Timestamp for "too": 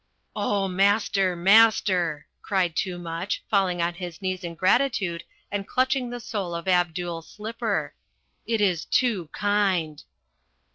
8.85-9.29